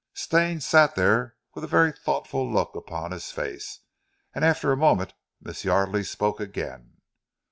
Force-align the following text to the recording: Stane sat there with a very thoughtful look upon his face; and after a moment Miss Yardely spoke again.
Stane 0.15 0.59
sat 0.61 0.95
there 0.95 1.35
with 1.53 1.63
a 1.63 1.67
very 1.67 1.91
thoughtful 1.91 2.51
look 2.51 2.73
upon 2.75 3.11
his 3.11 3.29
face; 3.29 3.81
and 4.33 4.43
after 4.43 4.71
a 4.71 4.75
moment 4.75 5.13
Miss 5.39 5.63
Yardely 5.63 6.03
spoke 6.03 6.39
again. 6.39 6.97